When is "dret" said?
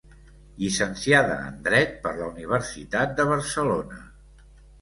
1.69-1.93